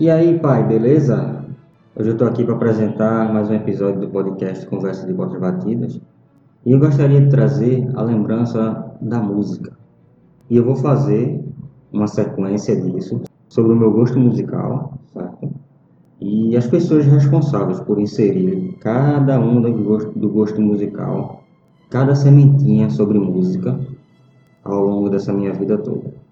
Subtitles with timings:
[0.00, 1.44] E aí, pai, beleza?
[1.96, 6.00] Hoje eu estou aqui para apresentar mais um episódio do podcast Conversa de Botas Batidas
[6.64, 9.76] e eu gostaria de trazer a lembrança da música.
[10.48, 11.44] E eu vou fazer
[11.92, 15.50] uma sequência disso sobre o meu gosto musical, certo?
[16.20, 21.42] E as pessoas responsáveis por inserir cada um do gosto, do gosto musical,
[21.90, 23.76] cada sementinha sobre música
[24.62, 26.27] ao longo dessa minha vida toda.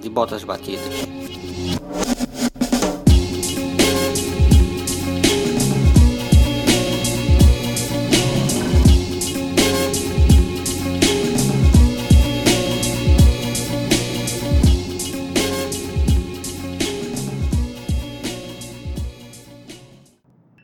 [0.00, 1.14] De botas batidas.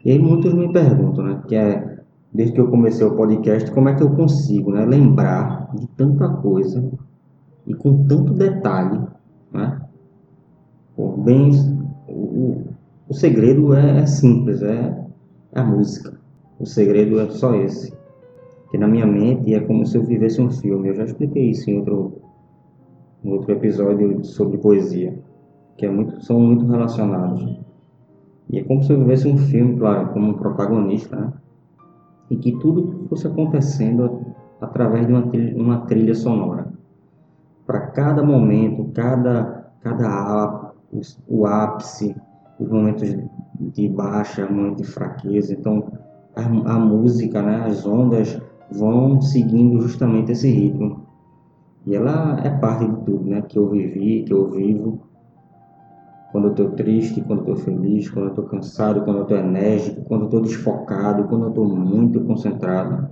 [0.04, 1.98] E aí muitos me perguntam, né, que é
[2.32, 6.28] desde que eu comecei o podcast, como é que eu consigo, né, lembrar de tanta
[6.28, 6.90] coisa
[7.66, 9.00] e com tanto detalhe,
[9.52, 9.80] né?
[11.20, 11.50] bem,
[12.08, 12.64] o,
[13.08, 14.96] o segredo é, é simples, é,
[15.52, 16.18] é, a música.
[16.58, 17.92] O segredo é só esse.
[18.70, 20.88] Que na minha mente é como se eu vivesse um filme.
[20.88, 22.12] Eu já expliquei isso em outro,
[23.24, 25.18] em outro episódio sobre poesia,
[25.76, 27.58] que é muito, são muito relacionados.
[28.48, 31.32] E é como se eu vivesse um filme, claro, como um protagonista, né?
[32.30, 34.24] E que tudo fosse acontecendo
[34.60, 36.59] através de uma trilha, uma trilha sonora
[37.70, 40.72] para cada momento, cada, cada
[41.28, 42.16] o ápice,
[42.58, 43.16] os momentos
[43.60, 45.52] de baixa, momentos de fraqueza.
[45.52, 45.92] Então,
[46.34, 51.06] a, a música, né, as ondas vão seguindo justamente esse ritmo.
[51.86, 55.02] E ela é parte de tudo, né, que eu vivi, que eu vivo.
[56.32, 59.38] Quando eu estou triste, quando eu estou feliz, quando eu estou cansado, quando eu estou
[59.38, 63.10] enérgico, quando eu estou desfocado, quando eu estou muito concentrado.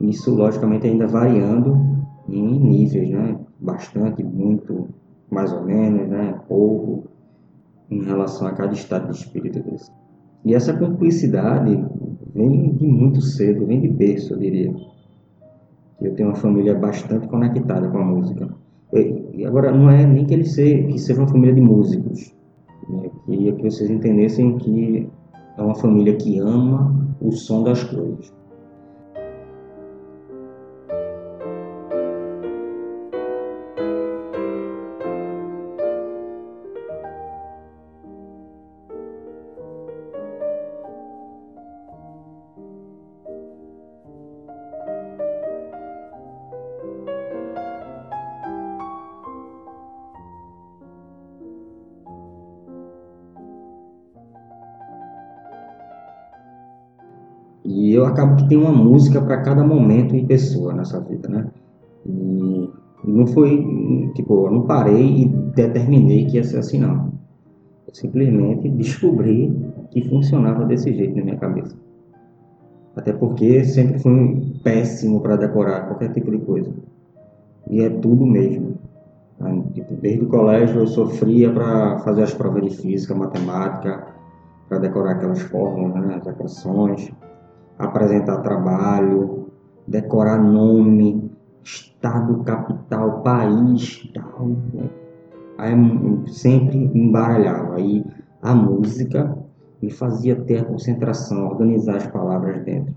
[0.00, 1.97] Isso, logicamente, ainda variando
[2.28, 3.38] em níveis, né?
[3.60, 4.88] Bastante, muito,
[5.30, 6.38] mais ou menos, né?
[6.48, 7.04] Pouco,
[7.90, 9.90] em relação a cada estado de espírito desse.
[10.44, 11.84] E essa cumplicidade
[12.34, 14.74] vem de muito cedo, vem de berço, eu diria.
[16.00, 18.48] Eu tenho uma família bastante conectada com a música.
[18.92, 22.34] E agora, não é nem que ele seja, que seja uma família de músicos.
[22.88, 25.08] Eu queria que vocês entendessem que
[25.56, 28.32] é uma família que ama o som das coisas.
[58.48, 61.46] Tenho uma música para cada momento e pessoa nessa vida, né?
[62.06, 62.70] E
[63.04, 67.12] não foi, tipo, eu não parei e determinei que ia ser assim, não.
[67.86, 69.54] Eu simplesmente descobri
[69.90, 71.76] que funcionava desse jeito na minha cabeça.
[72.96, 76.72] Até porque sempre fui péssimo para decorar qualquer tipo de coisa.
[77.70, 78.76] E é tudo mesmo.
[79.72, 84.08] Tipo, desde o colégio eu sofria para fazer as provas de física, matemática,
[84.68, 87.12] para decorar aquelas fórmulas, né, as equações
[87.78, 89.48] apresentar trabalho,
[89.86, 91.30] decorar nome,
[91.62, 94.48] estado, capital, país, tal.
[94.72, 94.88] Né?
[95.58, 95.74] Aí
[96.28, 97.76] sempre embaralhava.
[97.76, 98.04] Aí
[98.42, 99.36] a música
[99.80, 102.94] me fazia ter a concentração, organizar as palavras dentro.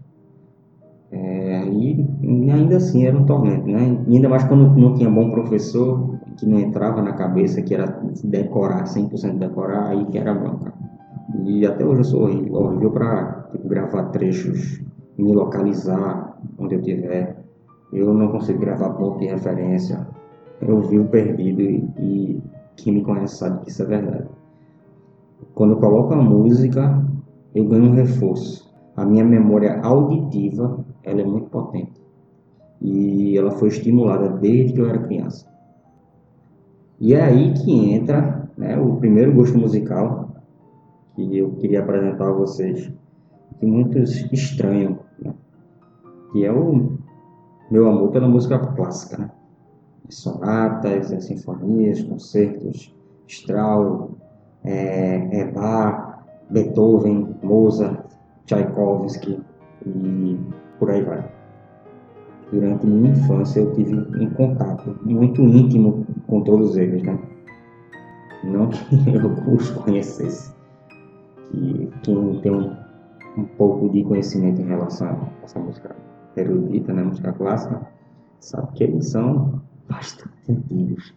[1.11, 4.01] É, e ainda assim era um tormento, né?
[4.07, 8.85] Ainda mais quando não tinha bom professor, que não entrava na cabeça, que era decorar,
[8.85, 10.73] 100% decorar, aí que era bronca.
[11.43, 14.81] E até hoje eu sou horrível, horrível para tipo, gravar trechos,
[15.17, 17.43] me localizar onde eu estiver.
[17.91, 20.07] Eu não consigo gravar ponto de referência.
[20.61, 22.43] Eu vi o perdido e, e
[22.77, 24.27] quem me conhece sabe que isso é verdade.
[25.53, 27.03] Quando eu coloco a música,
[27.53, 28.71] eu ganho um reforço.
[28.95, 32.01] A minha memória auditiva ela é muito potente
[32.81, 35.45] e ela foi estimulada desde que eu era criança.
[36.99, 40.29] E é aí que entra né, o primeiro gosto musical
[41.15, 42.91] que eu queria apresentar a vocês,
[43.61, 45.33] que muitos estranham, né,
[46.31, 46.97] que é o
[47.69, 49.17] meu amor pela música clássica.
[49.19, 49.31] Né?
[50.09, 52.93] Sonatas, sinfonias, concertos,
[53.27, 54.09] Strauss,
[54.63, 58.03] é, é Bach, Beethoven, Mozart,
[58.45, 59.39] Tchaikovsky
[59.85, 60.39] e
[60.79, 61.31] por aí vai.
[62.51, 67.17] Durante minha infância eu tive um contato muito íntimo com todos eles, né?
[68.43, 70.51] Não que eu os conhecesse.
[71.51, 72.77] Que quem tem
[73.37, 75.95] um, pouco de conhecimento em relação a essa música
[76.35, 77.81] erudita, né, música clássica,
[78.39, 81.13] sabe que eles são bastante antigos.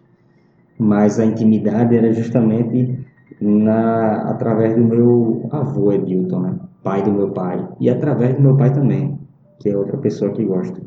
[0.79, 3.07] Mas a intimidade era justamente
[3.41, 6.59] na, através do meu avô Edilton, né?
[6.83, 9.19] pai do meu pai, e através do meu pai também,
[9.59, 10.81] que é outra pessoa que gosta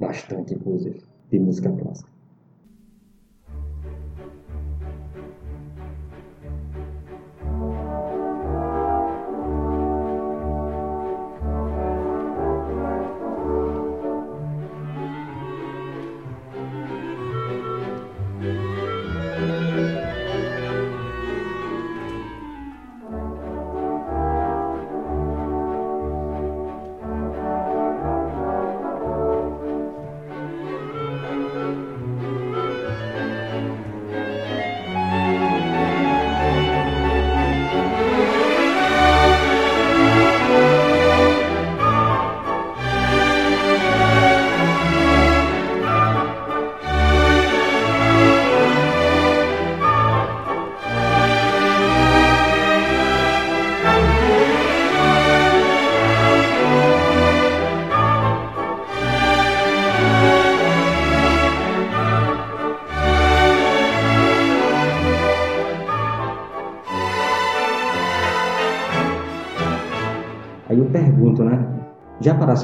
[0.00, 2.11] bastante, inclusive, de música clássica.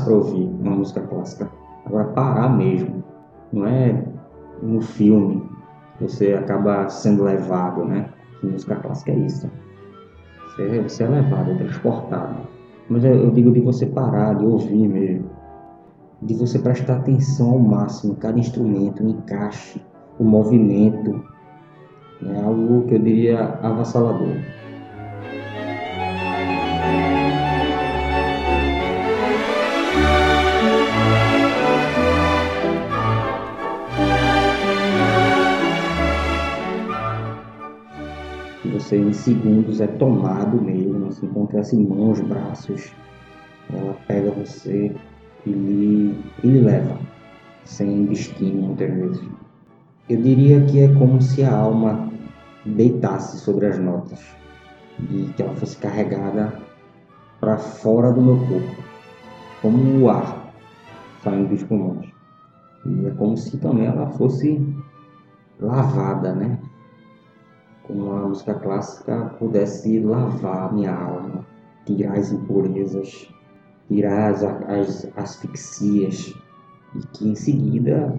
[0.04, 1.50] Para ouvir uma música clássica?
[1.86, 3.02] Agora parar mesmo,
[3.52, 4.04] não é
[4.62, 5.48] no filme
[6.00, 8.08] você acaba sendo levado, né?
[8.42, 9.50] Música clássica é isso.
[10.56, 12.36] Você, você é levado, é transportado.
[12.88, 15.30] Mas eu, digo de você parar, de ouvir mesmo.
[16.22, 19.82] De você prestar atenção ao máximo cada instrumento, o encaixe,
[20.18, 21.22] o movimento.
[22.24, 24.36] É algo que eu diria avassalador.
[38.78, 42.92] Você em segundos é tomado mesmo, assim, como tivesse mãos, braços.
[43.72, 44.94] Ela pega você
[45.44, 46.96] e lhe, e lhe leva,
[47.64, 49.28] sem destino muitas vezes.
[50.08, 52.08] Eu diria que é como se a alma
[52.64, 54.24] deitasse sobre as notas,
[55.10, 56.52] e que ela fosse carregada
[57.40, 58.82] para fora do meu corpo,
[59.60, 60.52] como o ar
[61.22, 62.08] saindo dos pulmões.
[62.86, 64.64] E é como se também ela fosse
[65.60, 66.58] lavada, né?
[67.88, 71.44] Como a música clássica pudesse lavar minha alma,
[71.86, 73.32] tirar as impurezas,
[73.88, 76.34] tirar as, as asfixias
[76.94, 78.14] e que em seguida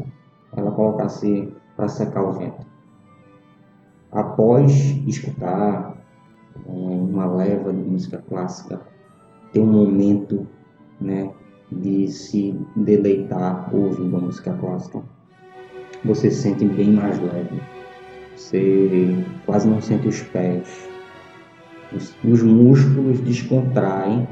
[0.58, 2.66] ela colocasse para secar o vento.
[4.12, 4.72] Após
[5.08, 5.96] escutar
[6.66, 8.82] uma leva de música clássica,
[9.54, 10.48] ter um momento
[11.00, 11.32] né,
[11.72, 15.04] de se deleitar ouvindo a música clássica,
[16.04, 17.79] você se sente bem mais leve
[18.40, 20.90] você quase não sente os pés.
[21.94, 24.28] Os, os músculos descontraem,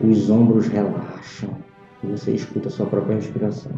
[0.00, 1.56] os ombros relaxam
[2.02, 3.72] e você escuta a sua própria respiração.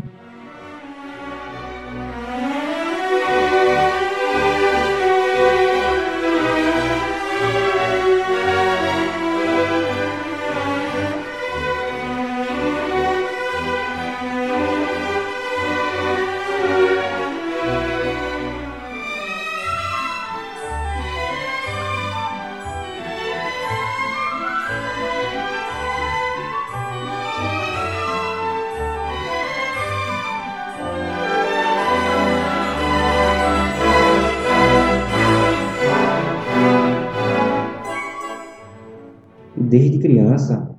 [40.13, 40.71] Criança,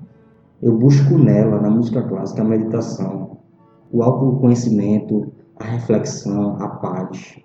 [0.62, 3.34] eu busco nela, na música clássica, a meditação.
[3.92, 7.38] o autoconhecimento, a reflexão, a paz.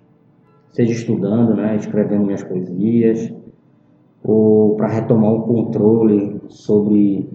[0.71, 3.31] Seja estudando, né, escrevendo minhas poesias,
[4.23, 7.29] ou para retomar o controle sobre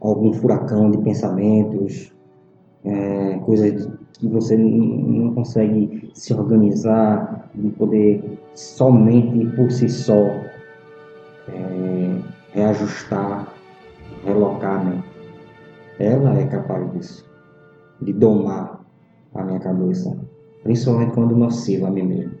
[0.00, 2.12] algum furacão de pensamentos,
[2.84, 10.26] é, coisas que você não consegue se organizar, de poder somente por si só
[11.48, 12.18] é,
[12.52, 13.55] reajustar,
[14.26, 15.08] relocar a mente.
[15.98, 17.24] Ela é capaz disso,
[18.02, 18.84] de domar
[19.34, 20.14] a minha cabeça,
[20.62, 22.32] principalmente quando nociva a mim mesmo.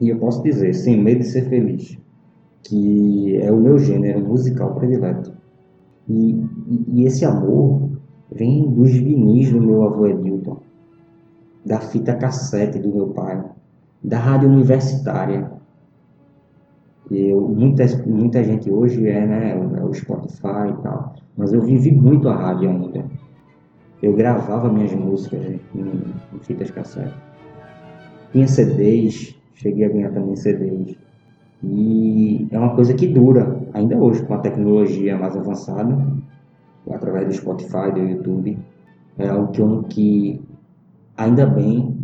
[0.00, 1.98] E eu posso dizer, sem medo de ser feliz,
[2.62, 5.32] que é o meu gênero musical predileto.
[6.08, 6.42] E,
[6.88, 7.90] e esse amor
[8.30, 10.58] vem dos vinis do meu avô Edilton,
[11.64, 13.44] da fita cassete do meu pai,
[14.02, 15.50] da rádio universitária.
[17.10, 21.92] Eu, muita, muita gente hoje é, né, é o Spotify e tal, mas eu vivi
[21.92, 23.04] muito a rádio ainda.
[24.02, 25.40] Eu gravava minhas músicas
[25.74, 25.80] em,
[26.34, 27.14] em fitas cassete.
[28.32, 30.96] Tinha CDs, cheguei a ganhar também CDs.
[31.62, 35.96] E é uma coisa que dura, ainda hoje, com a tecnologia mais avançada,
[36.90, 38.58] através do Spotify, do YouTube.
[39.18, 40.40] É algo que, que
[41.16, 41.96] ainda bem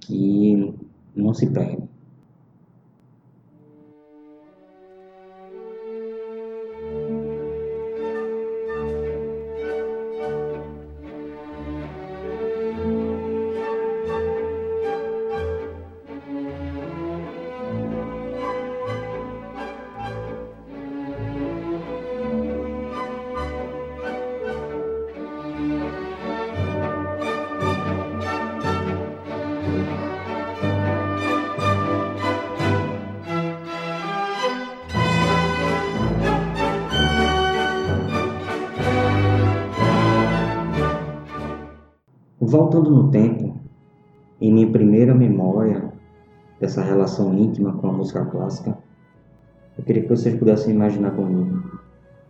[0.00, 0.74] que
[1.14, 1.89] não se perde.
[46.70, 48.78] Dessa relação íntima com a música clássica,
[49.76, 51.80] eu queria que vocês pudessem imaginar comigo.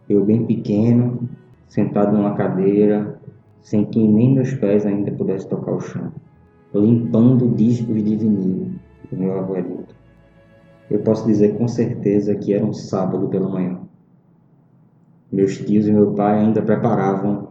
[0.09, 1.29] Eu bem pequeno,
[1.69, 3.21] sentado numa cadeira,
[3.61, 6.11] sem que nem meus pés ainda pudessem tocar o chão,
[6.75, 8.73] limpando discos de vinil
[9.11, 9.95] do meu avô adulto.
[10.91, 13.79] Eu posso dizer com certeza que era um sábado pela manhã.
[15.31, 17.49] Meus tios e meu pai ainda preparavam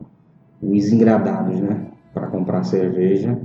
[0.59, 1.85] os engradados, né?
[2.13, 3.39] para comprar cerveja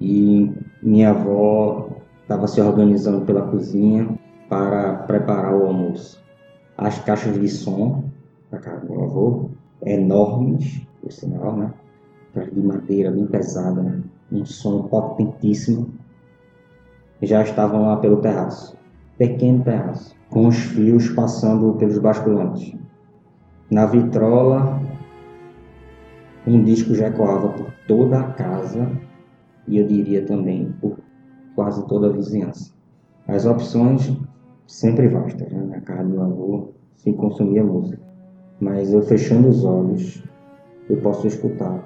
[0.00, 0.50] e
[0.82, 4.08] minha avó estava se organizando pela cozinha
[4.48, 6.22] para preparar o almoço.
[6.76, 8.04] As caixas de som
[8.50, 9.50] da casa do avô,
[9.84, 11.72] enormes, por sinal, né?
[12.34, 14.02] Caixas de madeira bem pesada, né?
[14.32, 15.90] um som potentíssimo,
[17.20, 18.76] já estavam lá pelo terraço,
[19.18, 22.74] pequeno terraço, com os fios passando pelos basculantes.
[23.70, 24.80] Na vitrola,
[26.46, 28.90] um disco já ecoava por toda a casa
[29.68, 30.98] e eu diria também por
[31.54, 32.72] quase toda a vizinhança.
[33.28, 34.12] As opções
[34.66, 35.64] sempre vastas, né?
[35.64, 38.00] na casa do meu avô se consumia música,
[38.60, 40.22] mas eu fechando os olhos
[40.88, 41.82] eu posso escutar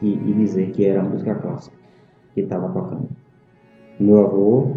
[0.00, 1.76] e, e dizer que era a música clássica
[2.34, 3.08] que estava tocando.
[4.00, 4.72] Meu avô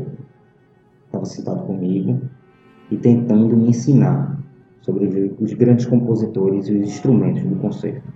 [1.05, 2.21] estava sentado comigo
[2.91, 4.37] e tentando me ensinar
[4.81, 8.07] sobre os grandes compositores e os instrumentos do concerto.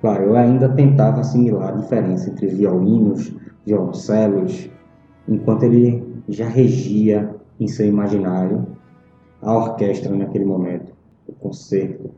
[0.00, 3.32] Claro, eu ainda tentava assimilar a diferença entre violinos,
[3.64, 4.68] violoncelos,
[5.28, 8.66] enquanto ele já regia em seu imaginário
[9.40, 10.92] a orquestra naquele momento,
[11.26, 12.10] o concerto,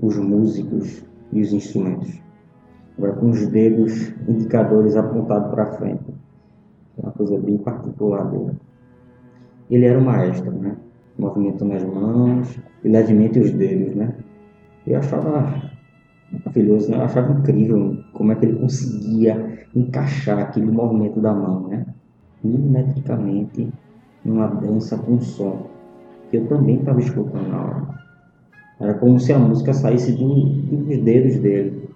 [0.00, 2.20] os músicos e os instrumentos.
[2.96, 6.14] Agora com os dedos indicadores apontados para frente.
[6.98, 8.52] É uma coisa bem particular dele.
[9.70, 10.76] Ele era um maestro, né?
[11.18, 14.14] Movimentando as mãos e levemente os dedos, né?
[14.86, 15.62] Eu achava
[16.32, 16.96] maravilhoso, né?
[16.96, 21.86] Eu achava incrível como é que ele conseguia encaixar aquele movimento da mão, né?
[22.42, 23.68] Milimetricamente
[24.24, 25.66] numa dança com som,
[26.30, 27.98] que eu também estava escutando na hora.
[28.80, 31.88] Era como se a música saísse dos dedos dele.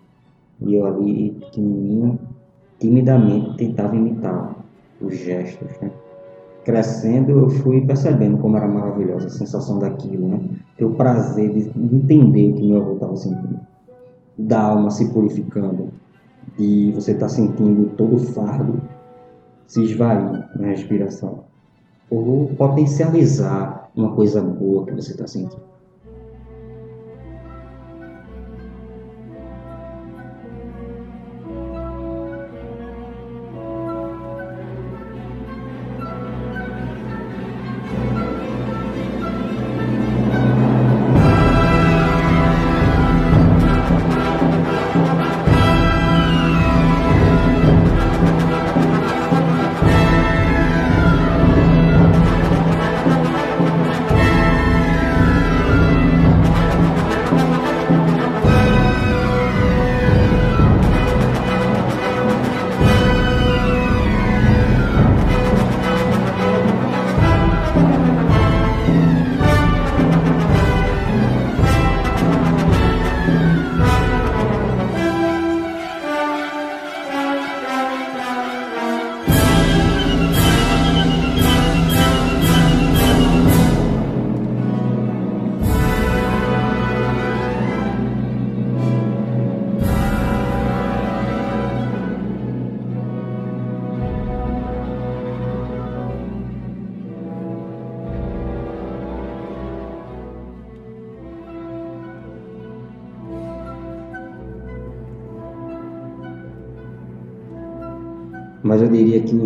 [0.61, 2.19] E eu ali, pequenininho,
[2.79, 4.57] timidamente tentava imitar
[5.01, 5.91] os gestos, né?
[6.65, 10.41] Crescendo, eu fui percebendo como era maravilhosa a sensação daquilo, né?
[10.77, 13.61] Ter o prazer de entender o que meu avô estava sentindo
[14.39, 15.89] da alma se purificando
[16.59, 18.81] e você está sentindo todo o fardo
[19.73, 21.45] se esvair na respiração
[22.11, 25.72] ou potencializar uma coisa boa que você está sentindo.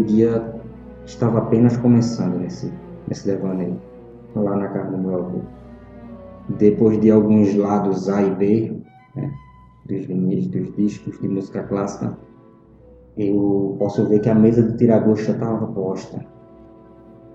[0.07, 0.55] Dia
[1.05, 2.73] estava apenas começando nesse,
[3.09, 3.81] nesse devaneio,
[4.35, 5.41] lá na casa do meu avô.
[6.59, 8.83] Depois de alguns lados A e B,
[9.15, 9.33] né,
[9.87, 12.17] dos vinis, dos discos de música clássica,
[13.17, 16.25] eu posso ver que a mesa de tiragosto estava posta.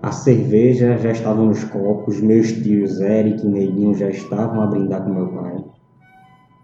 [0.02, 5.04] A cerveja já estava nos copos, meus tios Eric e Neguinho já estavam a brindar
[5.04, 5.64] com meu pai.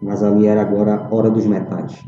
[0.02, 2.04] Mas ali era agora hora dos metais.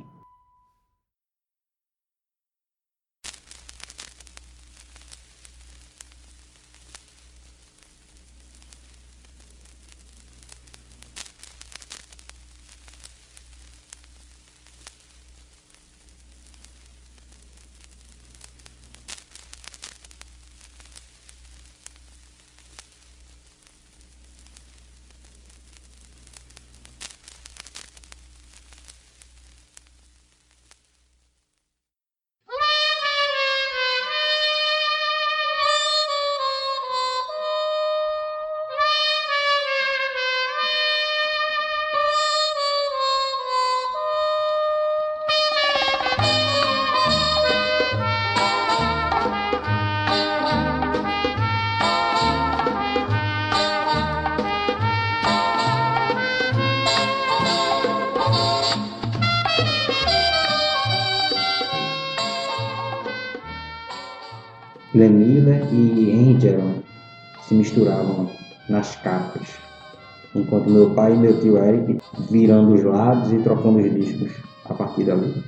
[71.10, 71.98] Enquanto meu tio Eric
[72.30, 74.32] virando os lados e trocando os discos
[74.66, 75.42] a partir dali.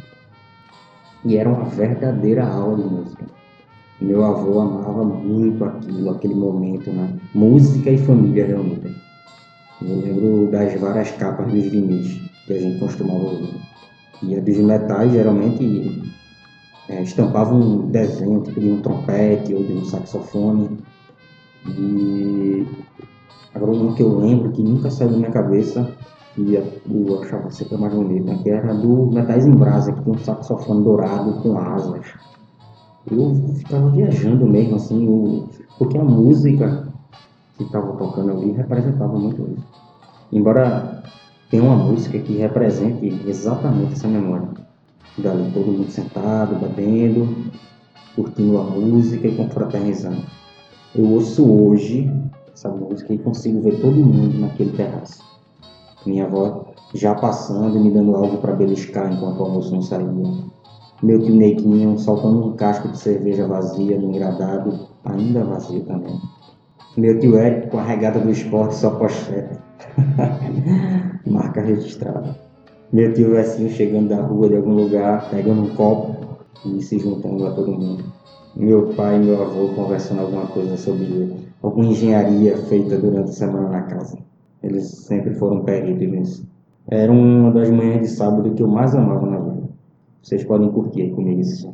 [1.24, 3.24] E era uma verdadeira aula de música.
[4.00, 7.16] Meu avô amava muito aquilo, aquele momento, né?
[7.34, 8.90] Música e família reunida.
[9.80, 13.60] Eu lembro das várias capas dos vinis que a gente costumava ouvir.
[14.22, 16.02] E a dos metais geralmente
[16.88, 20.78] é, estampava um desenho tipo de um trompete ou de um saxofone.
[21.66, 22.66] E
[23.54, 25.90] agora um que eu lembro que nunca saiu da minha cabeça
[26.36, 30.18] e eu achava sempre mais bonito, que era do Metais em Brasa, que tem um
[30.18, 32.06] saxofone dourado com asas.
[33.10, 36.88] Eu ficava viajando mesmo, assim, o, porque a música
[37.58, 39.66] que estava tocando ali representava muito isso.
[40.32, 41.02] Embora
[41.50, 44.48] tenha uma música que represente exatamente essa memória
[45.18, 47.36] dali todo mundo sentado, bebendo,
[48.16, 50.22] curtindo a música e confraternizando.
[50.94, 52.10] Eu ouço hoje
[52.52, 55.22] essa música e consigo ver todo mundo naquele terraço.
[56.04, 60.06] Minha avó já passando e me dando algo para beliscar enquanto o almoço não saía.
[61.02, 66.16] Meu tio Neguinho soltando um casco de cerveja vazia no engradado, ainda vazio também.
[66.96, 69.58] Meu tio Eric com a regata do esporte só pochete.
[71.26, 72.38] Marca registrada.
[72.92, 76.36] Meu tio assim chegando da rua de algum lugar, pegando um copo
[76.66, 78.04] e se juntando a todo mundo.
[78.54, 83.68] Meu pai e meu avô conversando alguma coisa sobre alguma engenharia feita durante a semana
[83.68, 84.18] na casa.
[84.62, 86.48] Eles sempre foram peritos nisso.
[86.88, 89.68] Era uma das manhãs de sábado que eu mais amava na vida.
[90.20, 91.72] Vocês podem curtir comigo isso.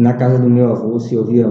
[0.00, 1.46] Na casa do meu avô se ouvia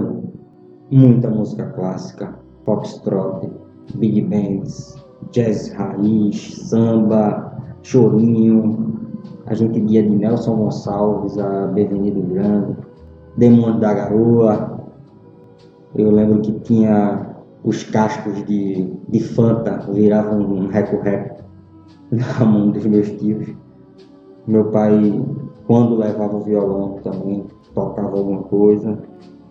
[0.90, 3.48] muita música clássica, foxtrot,
[3.94, 4.96] big bands,
[5.30, 8.92] jazz raiz, samba, chorinho.
[9.46, 12.76] A gente ia de Nelson Gonçalves a Bevenido Grande,
[13.36, 14.80] Demônio da Garoa.
[15.94, 17.24] Eu lembro que tinha
[17.62, 21.44] os cascos de, de Fanta, viravam um reco-reco
[22.10, 23.54] na mão dos meus tios.
[24.48, 25.24] Meu pai,
[25.68, 28.98] quando levava o violão também, tocava alguma coisa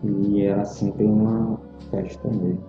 [0.03, 1.59] e era sempre uma
[1.91, 2.63] festa mesmo.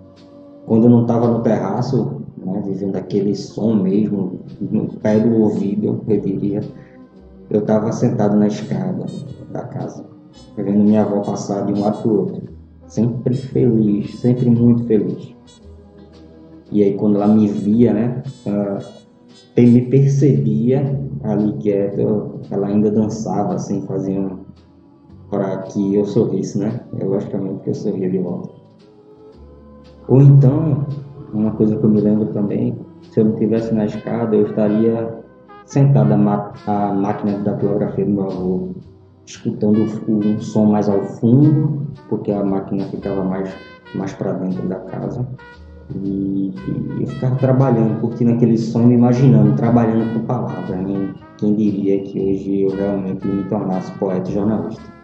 [0.65, 6.01] Quando eu não estava no terraço, né, vivendo aquele som mesmo, no pé do ouvido,
[6.07, 6.61] eu diria,
[7.49, 9.05] eu estava sentado na escada
[9.51, 10.05] da casa,
[10.55, 12.43] vendo minha avó passar de um lado para o outro,
[12.87, 15.35] sempre feliz, sempre muito feliz.
[16.71, 18.79] E aí quando ela me via, né, ela
[19.57, 24.39] me percebia ali quieto, ela ainda dançava assim, fazia um,
[25.31, 26.81] para que eu sorrisse, né?
[26.99, 28.49] É logicamente que eu sorria de volta.
[30.09, 30.85] Ou então,
[31.33, 35.21] uma coisa que eu me lembro também, se eu não estivesse na escada, eu estaria
[35.65, 38.69] sentado a máquina da datilografia do meu avô,
[39.25, 43.49] escutando um som mais ao fundo, porque a máquina ficava mais,
[43.95, 45.25] mais para dentro da casa.
[45.95, 50.69] E, e, eu ficava trabalhando, curtindo aquele som, imaginando, trabalhando com palavras.
[50.69, 51.13] Né?
[51.37, 55.00] Quem diria que hoje eu realmente me tornasse poeta e jornalista.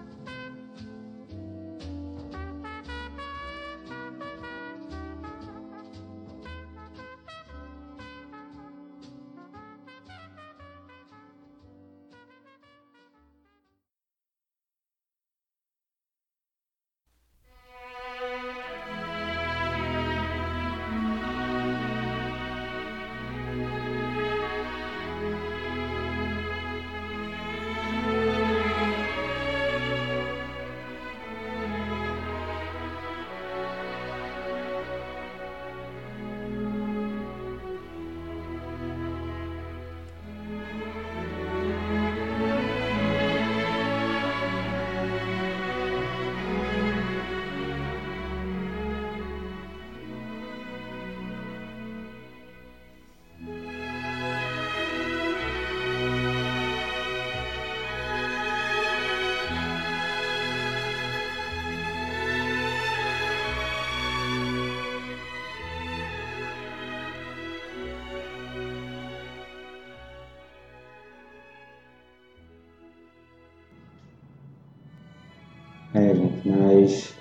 [76.07, 77.13] É, gente, mas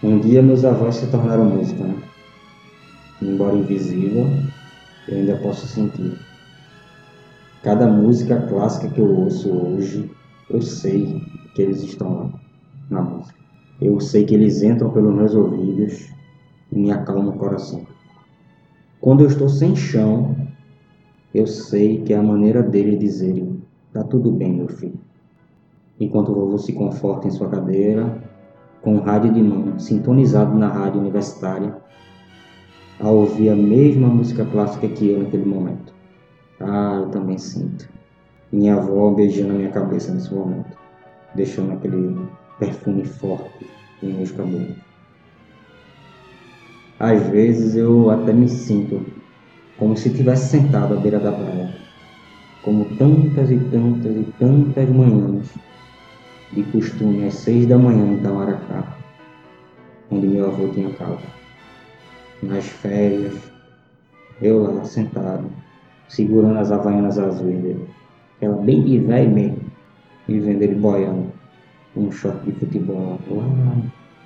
[0.00, 2.00] um dia meus avós se tornaram música, né?
[3.20, 4.28] Embora invisível,
[5.08, 6.16] eu ainda posso sentir.
[7.64, 10.08] Cada música clássica que eu ouço hoje,
[10.48, 11.20] eu sei
[11.52, 12.30] que eles estão lá
[12.88, 13.36] na música.
[13.80, 16.10] Eu sei que eles entram pelos meus ouvidos
[16.70, 17.84] e me acalmam o coração.
[19.00, 20.36] Quando eu estou sem chão,
[21.34, 23.60] eu sei que é a maneira deles dizerem:
[23.92, 25.11] tá tudo bem, meu filho
[26.02, 28.20] enquanto o vovô se conforta em sua cadeira,
[28.80, 31.76] com o rádio de mão sintonizado na rádio universitária,
[32.98, 35.94] a ouvir a mesma música clássica que eu naquele momento.
[36.60, 37.88] Ah, eu também sinto.
[38.50, 40.76] Minha avó beijando a minha cabeça nesse momento,
[41.34, 43.66] deixando aquele perfume forte
[44.02, 44.76] em meus cabelos.
[46.98, 49.04] Às vezes eu até me sinto
[49.78, 51.74] como se estivesse sentado à beira da praia,
[52.62, 55.52] como tantas e tantas e tantas manhãs
[56.52, 58.96] de costume às seis da manhã em Tamaracá,
[60.10, 61.26] onde meu avô tinha casa.
[62.42, 63.34] Nas férias,
[64.40, 65.50] eu lá sentado,
[66.08, 67.88] segurando as havaianas azuis dele,
[68.36, 69.60] aquela bem de velho mesmo,
[70.28, 71.32] e vendo ele boiando,
[71.96, 73.76] um short de futebol lá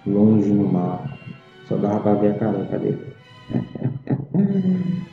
[0.07, 1.19] longe no mar,
[1.67, 3.07] só dava pra ver a careca dele.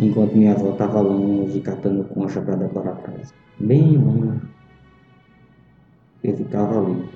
[0.00, 3.32] Enquanto minha avó estava longe, catando concha para decorar a casa.
[3.60, 4.40] Bem longe
[6.44, 7.08] ficava ali,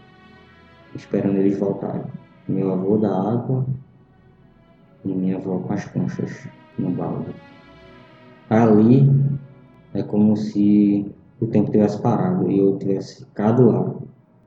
[0.94, 2.04] esperando eles voltarem.
[2.48, 3.64] Meu avô da água
[5.04, 7.34] e minha avó com as conchas no balde.
[8.48, 9.08] Ali
[9.94, 13.94] é como se o tempo tivesse parado e eu tivesse ficado lá,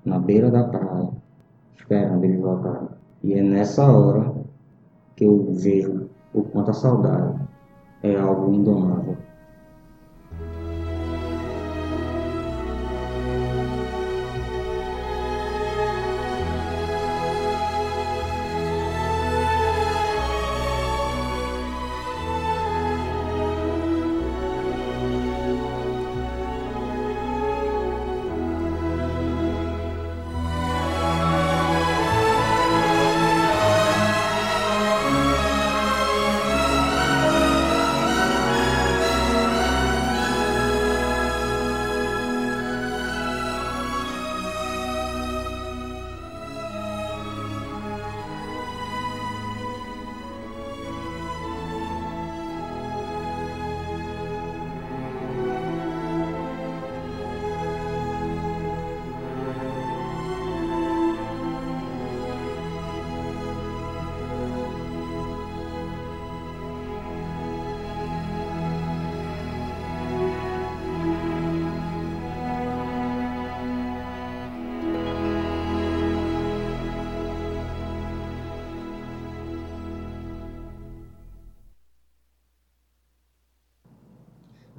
[0.04, 1.10] na beira da praia,
[1.78, 2.90] esperando eles voltarem.
[3.24, 4.34] E é nessa hora
[5.16, 7.40] que eu vejo o quanto a saudade
[8.02, 9.16] é algo indomável.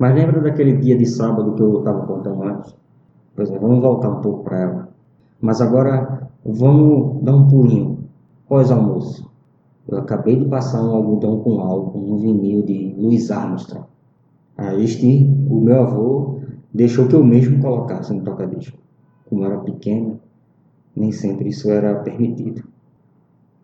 [0.03, 2.75] Mas lembra daquele dia de sábado que eu estava contando antes?
[3.37, 4.89] Pois é, vamos voltar um pouco para ela.
[5.41, 7.99] Mas agora vamos dar um pulinho
[8.49, 9.31] pós-almoço.
[9.87, 13.87] Eu acabei de passar um algodão com álcool, um vinil de Louis Armstrong.
[14.59, 16.41] A este, o meu avô
[16.75, 18.77] deixou que eu mesmo colocasse no toca-disco.
[19.31, 20.19] Como era pequeno,
[20.97, 22.65] nem sempre isso era permitido.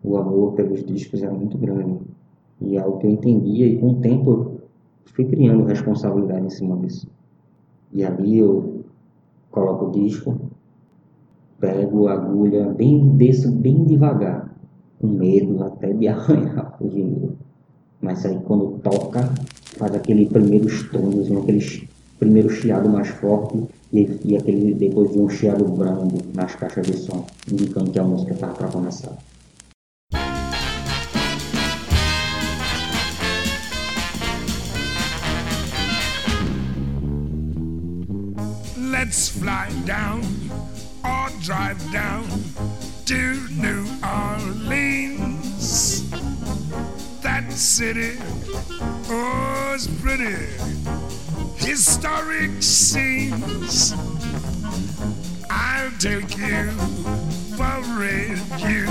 [0.01, 1.99] O amor pelos discos era muito grande.
[2.61, 4.58] E é algo que eu entendia, e com o tempo
[5.13, 7.07] fui criando responsabilidade em cima disso.
[7.93, 8.83] E ali eu
[9.51, 10.39] coloco o disco,
[11.59, 14.49] pego a agulha, bem desço bem devagar,
[14.99, 17.33] com medo até de arranhar o vinil.
[18.01, 19.29] Mas aí quando toca,
[19.77, 25.29] faz aquele primeiro estrondo, aquele primeiro chiado mais forte e, e aquele depois de um
[25.29, 29.17] chiado brando nas caixas de som, indicando que a música estava para começar.
[39.27, 40.23] Fly down
[41.03, 42.25] or drive down
[43.05, 45.69] to New Orleans.
[47.19, 48.17] That city
[49.09, 50.47] oh, pretty,
[51.57, 53.93] historic scenes.
[55.49, 56.71] I'll take you,
[57.57, 58.85] parade you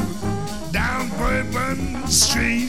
[0.73, 2.69] down Bourbon Street.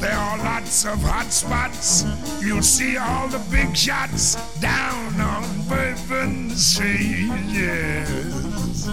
[0.00, 2.04] There are lots of hot spots.
[2.40, 7.28] You'll see all the big shots down on Bourbon Street.
[7.48, 8.88] Yes.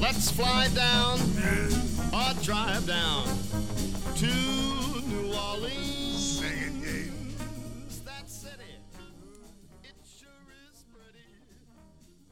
[0.00, 1.20] Let's fly down
[2.14, 3.26] or drive down
[4.16, 4.26] to
[5.06, 6.40] New Orleans.
[8.06, 8.80] That city,
[9.84, 11.28] it sure is pretty.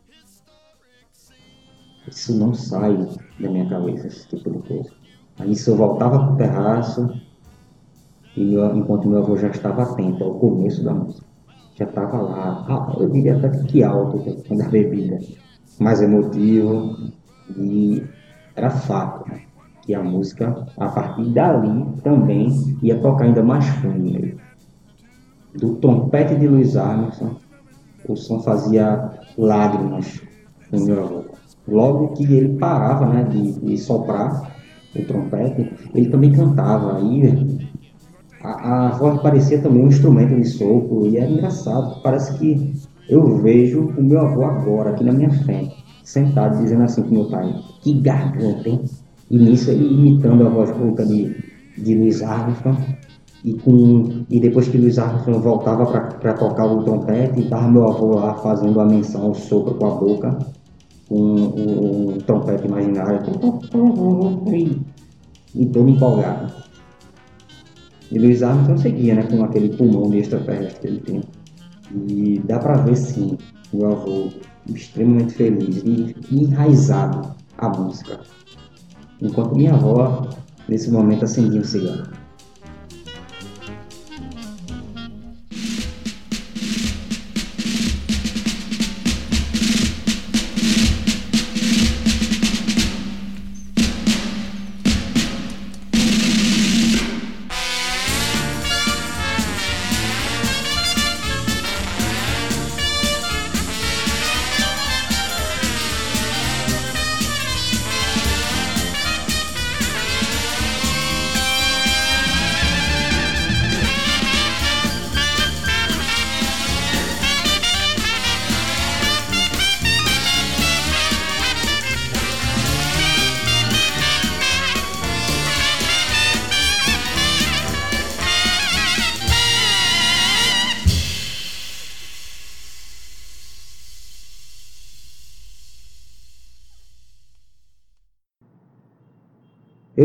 [0.09, 2.09] Historic scene.
[2.09, 2.96] Isso não sai
[3.38, 4.90] da minha cabeça, esse tipo de coisa.
[5.38, 7.20] Aí se eu voltava pro terraço,
[8.37, 11.27] e enquanto meu avô já estava atento ao começo da música.
[11.75, 15.18] Já estava lá, ah, eu diria até que alto quando a bebida,
[15.79, 16.96] mais emotivo
[17.57, 18.03] e
[18.55, 19.42] era fato né?
[19.83, 22.49] que a música, a partir dali, também
[22.83, 24.37] ia tocar ainda mais fundo.
[25.55, 27.37] Do trompete de Luiz Armstrong,
[28.09, 30.20] o som fazia lágrimas
[30.72, 31.25] no meu avô.
[31.68, 34.55] Logo que ele parava né, de, de soprar
[34.94, 36.99] o trompete, ele também cantava.
[36.99, 37.65] Aí
[38.46, 42.00] a, voz parecia também um instrumento de sopro e era engraçado.
[42.02, 42.72] Parece que
[43.09, 47.28] eu vejo o meu avô agora, aqui na minha frente, sentado, dizendo assim com meu
[47.28, 48.85] pai: Que garganta, hein?
[49.30, 51.35] E nisso ele imitando a voz rouca de,
[51.76, 52.78] de Luiz Armstrong.
[53.44, 58.14] E, com, e depois que Luiz Armstrong voltava para tocar o trompete, estava meu avô
[58.16, 60.38] lá fazendo a menção, o sopro com a boca,
[61.09, 63.20] com o, o trompete imaginário,
[65.54, 66.52] e todo empolgado.
[68.10, 71.24] E Luiz Armstrong seguia, né, com aquele pulmão de extraterrestre que ele.
[72.08, 73.36] E dá para ver, sim,
[73.72, 74.28] o avô
[74.68, 78.20] extremamente feliz e enraizado a música.
[79.20, 80.28] Enquanto minha avó,
[80.68, 82.25] nesse momento, acendia um cigarro.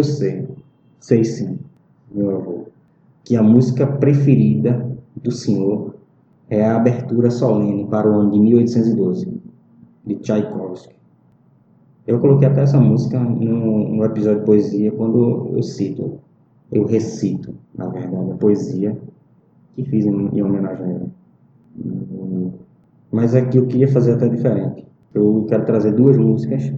[0.02, 0.48] Eu sei,
[1.00, 1.60] sei sim,
[2.12, 2.66] meu avô,
[3.24, 4.84] que a música preferida
[5.22, 5.94] do senhor
[6.50, 9.40] é a abertura solene para o ano de 1812,
[10.08, 10.96] de Tchaikovsky.
[12.08, 16.18] Eu coloquei até essa música no, no episódio de poesia quando eu cito,
[16.72, 18.98] eu recito, na verdade, a poesia
[19.76, 21.12] que fiz em, em homenagem a ele.
[23.12, 24.84] Mas aqui eu queria fazer até diferente.
[25.14, 26.74] Eu quero trazer duas músicas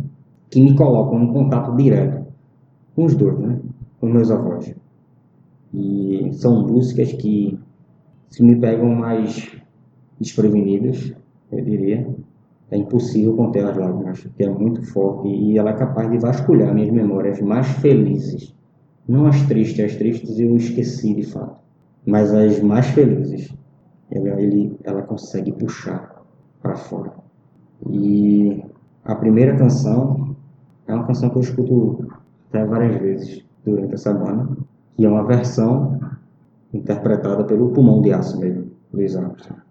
[0.50, 2.23] que me colocam em contato direto
[2.96, 3.60] os dois, né?
[4.00, 4.74] Com meus avós.
[5.74, 7.58] E são músicas que
[8.30, 9.52] se me pegam mais
[10.20, 11.14] desprevenidas,
[11.52, 12.08] eu diria.
[12.72, 16.74] É impossível conter as lágrimas, porque é muito forte e ela é capaz de vasculhar
[16.74, 18.56] minhas memórias mais felizes.
[19.08, 21.60] Não as tristes, as tristes eu esqueci de fato,
[22.06, 23.54] mas as mais felizes.
[24.10, 26.24] ela, ele, ela consegue puxar
[26.62, 27.14] para fora.
[27.92, 28.64] E
[29.04, 30.36] a primeira canção
[30.88, 32.08] é uma canção que eu escuto
[32.54, 34.48] até várias vezes durante a semana,
[34.96, 36.00] que é uma versão
[36.72, 39.63] interpretada pelo Pulmão de Aço mesmo, Louis Armstrong.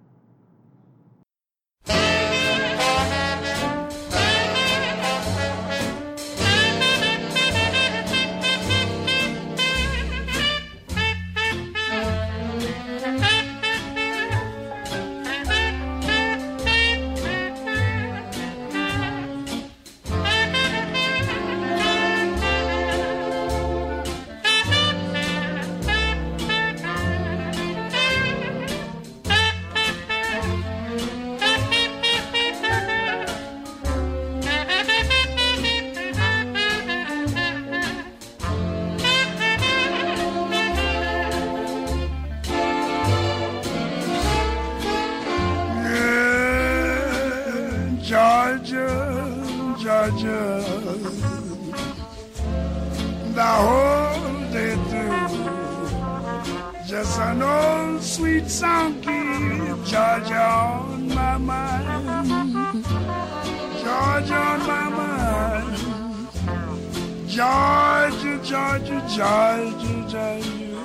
[68.53, 70.77] Georgia, Georgia, Georgia,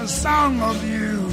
[0.00, 1.28] a song of you.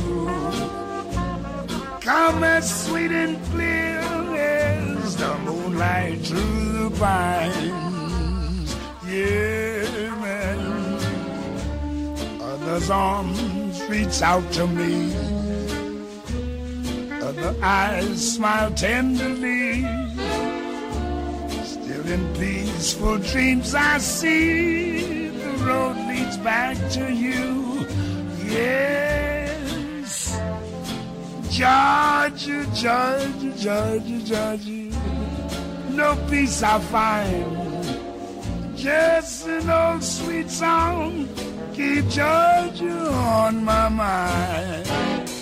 [2.01, 4.01] Come as sweet and clear
[4.36, 8.76] as the moonlight through the pines.
[9.07, 9.88] Yeah,
[10.20, 10.59] man.
[12.41, 15.16] Other's arms reach out to me.
[17.22, 19.64] Other eyes smile tenderly
[22.08, 27.86] in peaceful dreams, I see the road leads back to you.
[28.45, 30.39] Yes,
[31.49, 34.89] Georgia, Georgia, Georgia, Georgia.
[35.91, 41.28] No peace I find, just an old sweet song
[41.76, 45.35] keep Georgia on my mind.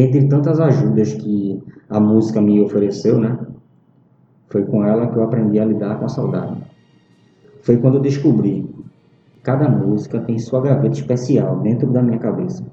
[0.00, 3.38] Dentre tantas ajudas que a música me ofereceu, né?
[4.48, 6.56] Foi com ela que eu aprendi a lidar com a saudade.
[7.60, 8.66] Foi quando eu descobri
[9.32, 12.64] que cada música tem sua gaveta especial dentro da minha cabeça.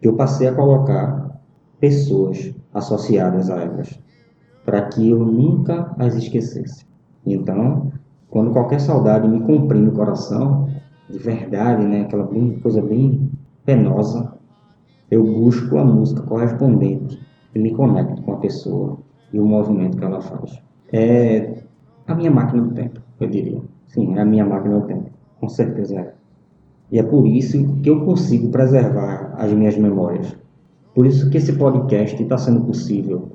[0.00, 1.40] Que eu passei a colocar
[1.78, 4.00] pessoas associadas a elas,
[4.64, 6.84] para que eu nunca as esquecesse.
[7.24, 7.92] Então,
[8.28, 10.68] quando qualquer saudade me comprime o coração,
[11.08, 12.28] de verdade, né, aquela
[12.60, 13.30] coisa bem
[13.64, 14.39] penosa,
[15.10, 17.20] eu busco a música correspondente
[17.54, 18.98] e me conecto com a pessoa
[19.32, 20.62] e o movimento que ela faz.
[20.92, 21.62] É
[22.06, 23.60] a minha máquina do tempo, eu diria.
[23.88, 26.14] Sim, é a minha máquina do tempo, com certeza é.
[26.92, 30.36] E é por isso que eu consigo preservar as minhas memórias.
[30.94, 33.30] Por isso que esse podcast está sendo possível.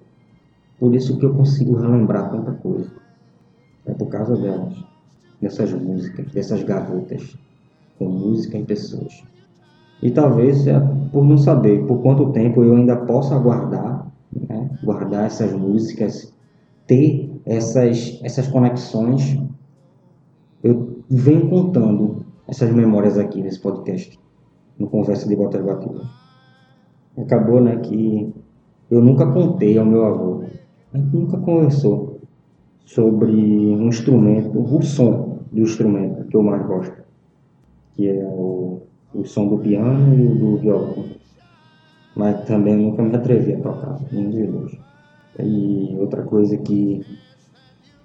[0.80, 2.92] Por isso que eu consigo relembrar tanta coisa.
[3.86, 4.74] É por causa delas,
[5.42, 7.38] dessas músicas, dessas gavetas,
[7.98, 9.24] com música e pessoas.
[10.02, 10.80] E talvez é
[11.12, 14.70] por não saber por quanto tempo eu ainda possa guardar, né?
[14.84, 16.34] guardar essas músicas,
[16.86, 19.40] ter essas, essas conexões.
[20.64, 24.20] Eu venho contando essas memórias aqui nesse podcast,
[24.78, 26.02] no Conversa de Bota Batida.
[27.18, 28.34] Acabou, né, que
[28.92, 30.44] eu nunca contei ao meu avô,
[30.94, 32.20] a gente nunca conversou
[32.86, 37.04] sobre um instrumento, o som do instrumento que eu mais gosto,
[37.94, 38.82] que é o,
[39.16, 41.06] o som do piano e o do violão.
[42.16, 44.80] Mas também nunca me atrevi a tocar, nenhum dos dois.
[45.40, 47.02] E outra coisa que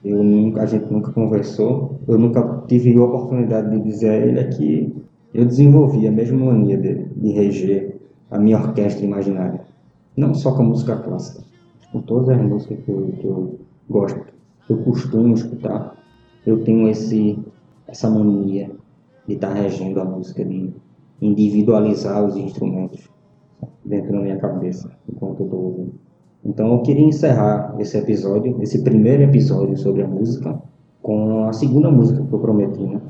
[0.05, 4.41] eu nunca, a gente nunca conversou, eu nunca tive a oportunidade de dizer a ele
[4.41, 4.95] é que
[5.35, 8.01] eu desenvolvi a mesma mania de, de reger
[8.31, 9.61] a minha orquestra imaginária.
[10.17, 11.45] Não só com a música clássica,
[11.93, 13.59] com todas as músicas que eu, que eu
[13.89, 14.21] gosto,
[14.67, 15.97] que eu costumo escutar,
[16.47, 17.39] eu tenho esse,
[17.87, 18.71] essa mania
[19.27, 20.73] de estar regendo a música, de
[21.21, 23.09] individualizar os instrumentos
[23.85, 25.95] dentro da minha cabeça enquanto eu estou ouvindo.
[26.45, 30.61] Então eu queria encerrar esse episódio, esse primeiro episódio sobre a música,
[31.03, 33.01] com a segunda música que eu prometi, né?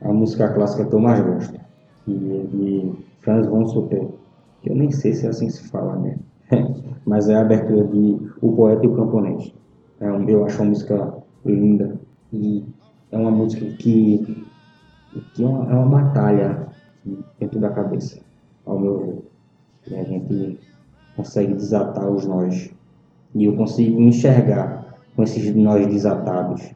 [0.00, 1.58] A música clássica que eu mais gosto,
[2.04, 4.08] que é de Franz von Super,
[4.62, 6.18] que eu nem sei se é assim se fala, né?
[7.04, 9.52] Mas é a abertura de O Poeta e o Camponês.
[10.00, 11.14] É um, eu acho uma música
[11.44, 12.00] linda
[12.32, 12.64] e
[13.10, 14.44] é uma música que,
[15.34, 16.68] que é, uma, é uma batalha
[17.38, 18.20] dentro da cabeça,
[18.66, 19.22] ao meu ver.
[19.90, 20.58] E a gente
[21.16, 22.70] consegue desatar os nós.
[23.34, 26.70] E eu consigo enxergar com esses nós desatados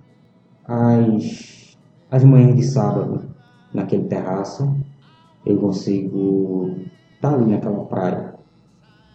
[0.66, 1.76] as,
[2.10, 3.22] as manhãs de sábado
[3.72, 4.74] naquele terraço.
[5.44, 6.74] Eu consigo
[7.14, 8.34] estar tá ali naquela praia,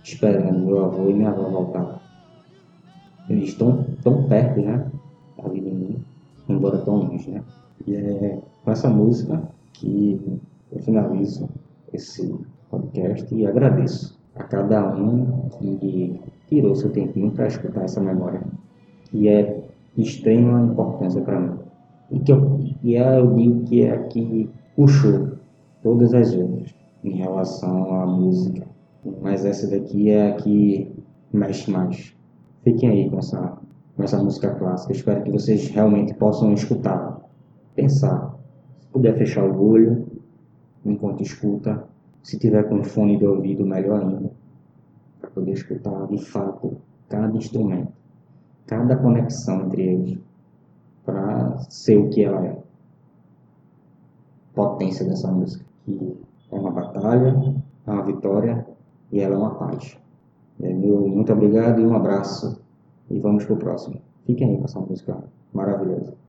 [0.04, 2.02] esperando meu avô e minha avó voltar.
[3.30, 4.90] Eles estão tão perto, né?
[5.44, 6.04] Ali de mim,
[6.48, 7.44] embora tão longe, né?
[7.86, 9.42] E é com essa música
[9.74, 10.40] que
[10.72, 11.50] eu finalizo
[11.94, 12.34] esse
[12.70, 18.42] podcast e agradeço a cada um que tirou seu tempinho para escutar essa memória,
[19.06, 19.64] que é
[19.96, 21.60] de extrema importância para mim.
[22.12, 25.32] E que eu, e é, eu digo que é a que puxou
[25.84, 28.66] todas as outras em relação à música.
[29.22, 30.92] Mas essa daqui é a que
[31.34, 32.16] mexe mais.
[32.64, 33.58] Fiquem aí com essa,
[33.96, 34.94] com essa música clássica.
[34.94, 37.20] Espero que vocês realmente possam escutar,
[37.76, 38.38] pensar.
[38.80, 40.21] Se puder fechar o olho
[40.86, 41.88] enquanto escuta,
[42.24, 44.32] se tiver com fone de ouvido, melhor ainda,
[45.20, 46.78] para poder escutar de fato
[47.10, 47.92] cada instrumento,
[48.68, 50.20] cada conexão entre eles,
[51.06, 52.58] para ser o que ela é.
[54.54, 56.18] Potência dessa música, que
[56.52, 58.66] é uma batalha, é uma vitória
[59.12, 59.98] e ela é uma paz.
[60.62, 62.62] É meu muito obrigado e um abraço.
[63.10, 64.00] E vamos pro próximo.
[64.26, 65.24] Fiquem aí com essa música
[65.54, 66.21] maravilhosa.